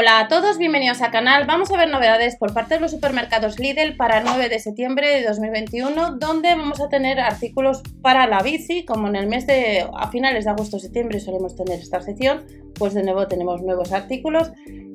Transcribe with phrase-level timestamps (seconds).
[0.00, 1.44] Hola a todos, bienvenidos al canal.
[1.44, 5.08] Vamos a ver novedades por parte de los supermercados Lidl para el 9 de septiembre
[5.08, 9.84] de 2021, donde vamos a tener artículos para la bici, como en el mes de
[9.92, 12.44] a finales de agosto-septiembre solemos tener esta sección,
[12.78, 14.52] pues de nuevo tenemos nuevos artículos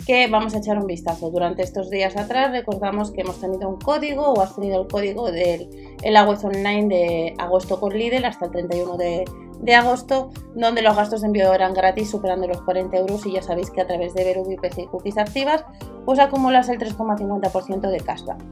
[0.07, 1.29] que vamos a echar un vistazo.
[1.31, 5.29] Durante estos días atrás recordamos que hemos tenido un código o has tenido el código
[5.33, 5.67] del
[6.01, 9.25] el online de agosto con Lidl hasta el 31 de
[9.63, 13.41] de agosto, donde los gastos de envío eran gratis superando los 40 euros y ya
[13.41, 15.63] sabéis que a través de Veru PC y cookies activas,
[16.05, 18.43] pues acumulas el 3,50% de cashback.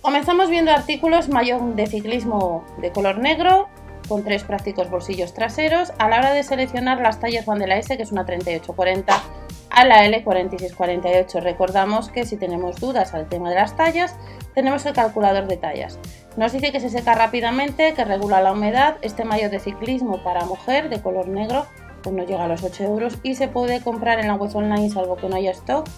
[0.00, 3.68] Comenzamos viendo artículos mayón de ciclismo de color negro,
[4.08, 5.92] con tres prácticos bolsillos traseros.
[5.98, 9.22] A la hora de seleccionar las tallas van de la S, que es una 3840,
[9.68, 11.42] a la L4648.
[11.42, 14.16] Recordamos que si tenemos dudas al tema de las tallas,
[14.54, 15.98] tenemos el calculador de tallas.
[16.38, 18.94] Nos dice que se seca rápidamente, que regula la humedad.
[19.02, 21.66] Este maillot de ciclismo para mujer de color negro
[22.04, 24.88] pues no llega a los 8 euros y se puede comprar en la web online
[24.88, 25.88] salvo que no haya stock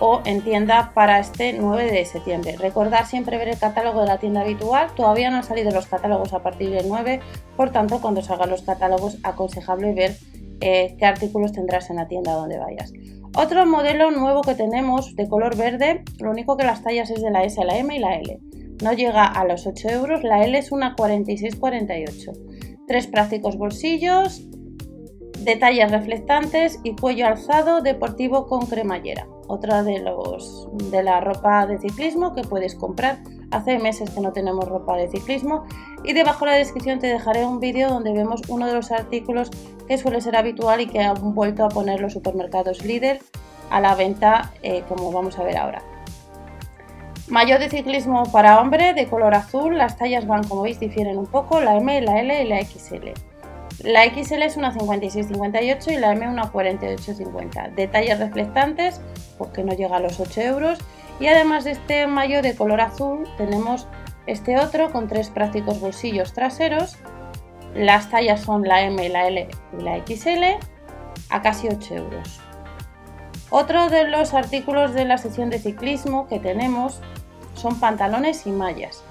[0.00, 2.56] o en tienda para este 9 de septiembre.
[2.56, 4.88] Recordar siempre ver el catálogo de la tienda habitual.
[4.96, 7.20] Todavía no han salido los catálogos a partir del 9,
[7.54, 10.16] por tanto cuando salgan los catálogos aconsejable ver
[10.62, 12.90] eh, qué artículos tendrás en la tienda donde vayas.
[13.36, 17.30] Otro modelo nuevo que tenemos de color verde, lo único que las tallas es de
[17.30, 18.40] la S, la M y la L
[18.82, 22.84] no llega a los 8 euros, la L es una 46,48.
[22.86, 24.42] Tres prácticos bolsillos,
[25.40, 29.26] detalles reflectantes y cuello alzado deportivo con cremallera.
[29.46, 33.18] Otra de, los, de la ropa de ciclismo que puedes comprar.
[33.50, 35.64] Hace meses que no tenemos ropa de ciclismo
[36.04, 39.50] y debajo de la descripción te dejaré un vídeo donde vemos uno de los artículos
[39.86, 43.20] que suele ser habitual y que han vuelto a poner los supermercados líder
[43.70, 45.82] a la venta eh, como vamos a ver ahora.
[47.30, 51.26] Mayor de ciclismo para hombre de color azul, las tallas van como veis difieren un
[51.26, 53.10] poco, la M, la L y la XL.
[53.84, 57.74] La XL es una 56-58 y la M una 48-50.
[57.74, 59.02] Detalles reflectantes,
[59.36, 60.78] porque no llega a los 8 euros.
[61.20, 63.86] Y además de este mayo de color azul, tenemos
[64.26, 66.96] este otro con tres prácticos bolsillos traseros.
[67.74, 70.44] Las tallas son la M, la L y la XL
[71.28, 72.40] a casi 8 euros.
[73.50, 77.00] Otro de los artículos de la sección de ciclismo que tenemos
[77.58, 79.04] son pantalones y mallas.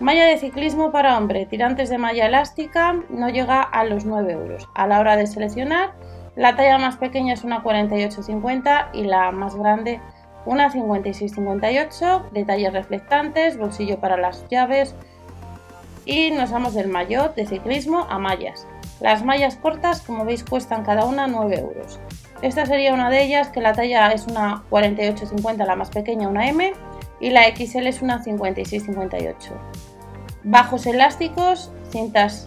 [0.00, 4.68] Malla de ciclismo para hombre, tirantes de malla elástica, no llega a los 9 euros.
[4.74, 5.92] A la hora de seleccionar,
[6.36, 10.00] la talla más pequeña es una 48,50 y la más grande
[10.46, 12.30] una 56,58.
[12.30, 14.94] Detalles reflectantes, bolsillo para las llaves.
[16.04, 18.66] Y nos vamos del maillot de ciclismo a mallas.
[19.00, 22.00] Las mallas cortas, como veis, cuestan cada una 9 euros.
[22.40, 26.48] Esta sería una de ellas, que la talla es una 48-50, la más pequeña, una
[26.48, 26.72] M,
[27.20, 29.36] y la XL es una 56-58.
[30.44, 32.46] Bajos elásticos, cintas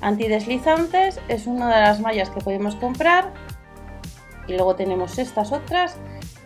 [0.00, 3.32] antideslizantes, es una de las mallas que podemos comprar.
[4.46, 5.96] Y luego tenemos estas otras,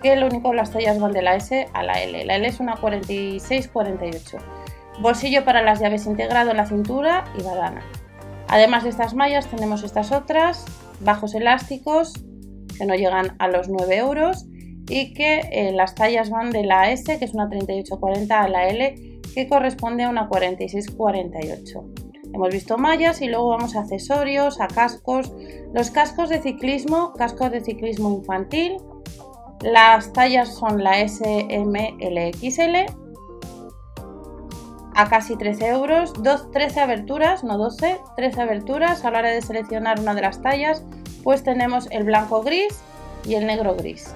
[0.02, 2.24] que lo único las tallas van de la S a la L.
[2.24, 4.38] La L es una 46-48.
[5.00, 7.82] Bolsillo para las llaves integrado en la cintura y badana.
[8.48, 10.64] Además de estas mallas tenemos estas otras,
[11.00, 12.14] bajos elásticos,
[12.76, 14.47] que no llegan a los 9 euros
[14.88, 18.68] y que eh, las tallas van de la S, que es una 3840, a la
[18.68, 21.84] L, que corresponde a una 4648.
[22.32, 25.32] Hemos visto mallas y luego vamos a accesorios, a cascos.
[25.72, 28.76] Los cascos de ciclismo, cascos de ciclismo infantil.
[29.62, 32.92] Las tallas son la S, M, L, XL.
[34.94, 36.12] A casi 13 euros.
[36.52, 39.04] 13 aberturas, no 12, 13 aberturas.
[39.04, 40.84] A la hora de seleccionar una de las tallas,
[41.24, 42.82] pues tenemos el blanco gris
[43.26, 44.14] y el negro gris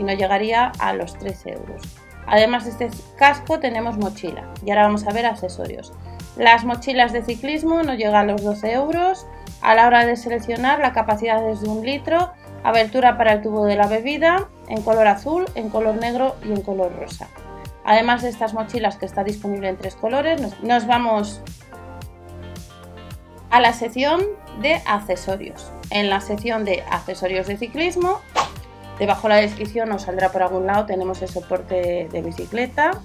[0.00, 1.82] y no llegaría a los 13 euros.
[2.26, 5.92] Además de este casco tenemos mochila y ahora vamos a ver accesorios.
[6.36, 9.26] Las mochilas de ciclismo no llegan a los 12 euros.
[9.60, 12.30] A la hora de seleccionar la capacidad es de un litro,
[12.64, 16.62] abertura para el tubo de la bebida en color azul, en color negro y en
[16.62, 17.28] color rosa.
[17.84, 21.42] Además de estas mochilas que está disponible en tres colores, nos vamos
[23.50, 24.22] a la sección
[24.62, 25.70] de accesorios.
[25.90, 28.20] En la sección de accesorios de ciclismo,
[29.00, 33.00] debajo de la descripción os saldrá por algún lado, tenemos el soporte de bicicleta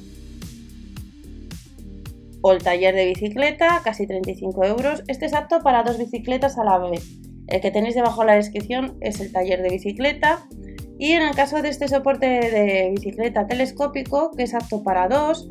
[2.41, 5.03] o el taller de bicicleta, casi 35 euros.
[5.07, 7.03] Este es apto para dos bicicletas a la vez.
[7.47, 10.45] El que tenéis debajo de la descripción es el taller de bicicleta.
[10.99, 15.47] Y en el caso de este soporte de bicicleta telescópico, que es apto para dos,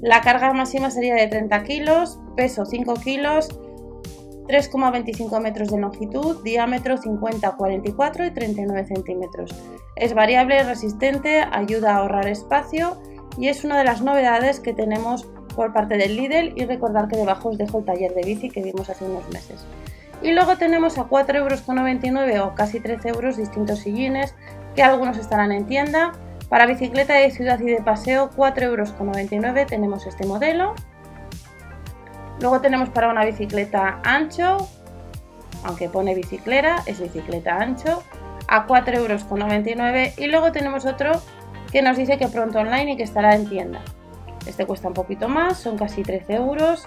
[0.00, 3.48] la carga máxima sería de 30 kilos, peso 5 kilos
[4.46, 9.54] 3,25 metros de longitud, diámetro 50, 44 y 39 centímetros.
[9.96, 12.98] Es variable, resistente, ayuda a ahorrar espacio
[13.38, 17.16] y es una de las novedades que tenemos por parte del Lidl y recordar que
[17.16, 19.64] debajo os dejo el taller de bici que vimos hace unos meses.
[20.22, 24.34] Y luego tenemos a 4,99 euros o casi 13 euros distintos sillines
[24.74, 26.12] que algunos estarán en tienda.
[26.48, 30.74] Para bicicleta de ciudad y de paseo, 4,99 euros tenemos este modelo.
[32.40, 34.68] Luego tenemos para una bicicleta ancho,
[35.64, 38.02] aunque pone biciclera, es bicicleta ancho,
[38.48, 40.18] a 4,99 euros.
[40.18, 41.12] Y luego tenemos otro
[41.70, 43.80] que nos dice que pronto online y que estará en tienda.
[44.46, 46.86] Este cuesta un poquito más, son casi 13 euros.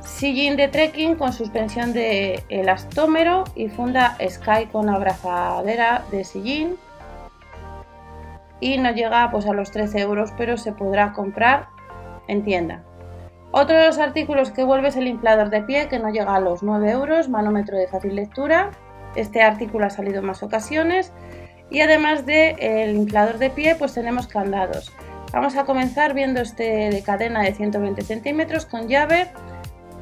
[0.00, 6.76] Sillín de trekking con suspensión de elastómero y funda Sky con abrazadera de sillín.
[8.60, 11.68] Y no llega pues, a los 13 euros, pero se podrá comprar
[12.28, 12.84] en tienda.
[13.52, 16.40] Otro de los artículos que vuelve es el inflador de pie, que no llega a
[16.40, 18.70] los 9 euros, manómetro de fácil lectura.
[19.16, 21.12] Este artículo ha salido en más ocasiones.
[21.68, 24.92] Y además del el inflador de pie, pues tenemos candados.
[25.32, 29.30] Vamos a comenzar viendo este de cadena de 120 centímetros con llave,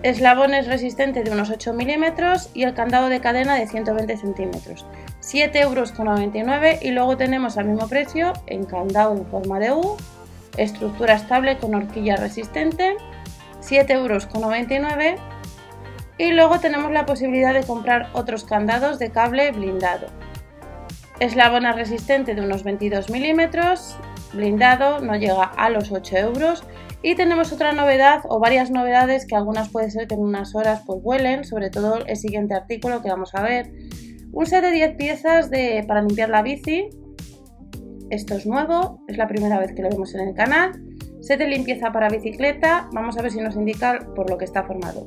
[0.03, 4.87] eslabones resistente de unos 8 milímetros y el candado de cadena de 120 centímetros.
[5.21, 9.97] 7,99 euros y luego tenemos al mismo precio en candado en forma de U,
[10.57, 12.97] estructura estable con horquilla resistente,
[13.69, 14.29] 7,99 euros
[16.19, 20.09] y luego tenemos la posibilidad de comprar otros candados de cable blindado.
[21.21, 23.97] Eslabona resistente de unos 22 milímetros,
[24.33, 26.65] blindado, no llega a los 8 euros.
[27.01, 30.83] Y tenemos otra novedad o varias novedades que algunas puede ser que en unas horas
[30.85, 33.71] pues vuelen, sobre todo el siguiente artículo que vamos a ver.
[34.33, 36.89] Un set de 10 piezas de, para limpiar la bici.
[38.11, 40.88] Esto es nuevo, es la primera vez que lo vemos en el canal.
[41.21, 44.65] Set de limpieza para bicicleta, vamos a ver si nos indica por lo que está
[44.65, 45.07] formado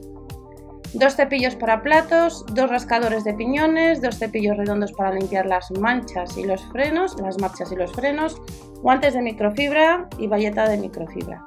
[0.93, 6.37] dos cepillos para platos, dos rascadores de piñones, dos cepillos redondos para limpiar las manchas
[6.37, 8.41] y los frenos, las marchas y los frenos,
[8.81, 11.45] guantes de microfibra y valleta de microfibra.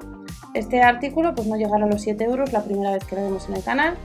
[0.54, 3.48] Este artículo pues no llegará a los 7 euros la primera vez que lo vemos
[3.48, 3.96] en el canal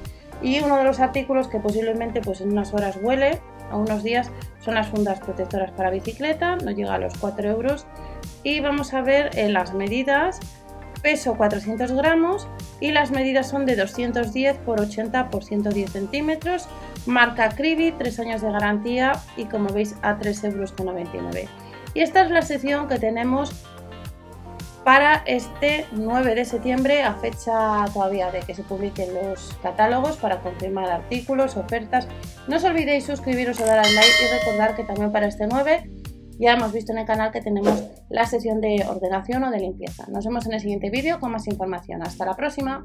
[0.42, 3.40] y uno de los artículos que posiblemente pues en unas horas huele
[3.72, 7.86] a unos días son las fundas protectoras para bicicleta, no llega a los 4 euros
[8.44, 10.40] y vamos a ver en las medidas
[11.02, 12.48] peso 400 gramos
[12.80, 16.68] y las medidas son de 210 por 80 por 110 centímetros,
[17.06, 21.50] marca Cribi, 3 años de garantía y como veis a 3,99 euros.
[21.94, 23.66] Y esta es la sección que tenemos
[24.84, 30.42] para este 9 de septiembre a fecha todavía de que se publiquen los catálogos para
[30.42, 32.08] confirmar artículos, ofertas.
[32.48, 35.90] No os olvidéis suscribiros o dar al like y recordar que también para este 9
[36.40, 40.06] ya hemos visto en el canal que tenemos la sesión de ordenación o de limpieza.
[40.08, 42.02] Nos vemos en el siguiente vídeo con más información.
[42.02, 42.84] Hasta la próxima.